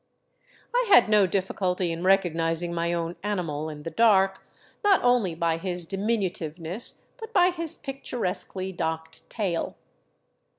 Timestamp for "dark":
3.91-4.41